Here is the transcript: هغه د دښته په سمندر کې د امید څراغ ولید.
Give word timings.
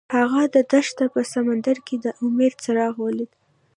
هغه 0.17 0.41
د 0.55 0.57
دښته 0.71 1.05
په 1.13 1.21
سمندر 1.33 1.77
کې 1.87 1.95
د 2.03 2.05
امید 2.23 2.53
څراغ 2.63 2.95
ولید. 3.05 3.31